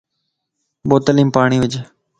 بوتلم 0.89 1.29
پاڻين 1.35 1.61
وج 1.63 1.73